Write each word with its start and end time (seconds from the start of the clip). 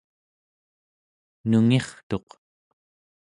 nungirtuq 1.49 2.29